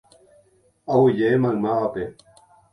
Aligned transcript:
Aguyje 0.93 1.27
maymávape. 1.41 2.03